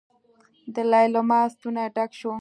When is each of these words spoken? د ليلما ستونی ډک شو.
د 0.73 0.75
ليلما 0.91 1.41
ستونی 1.53 1.85
ډک 1.95 2.11
شو. 2.19 2.29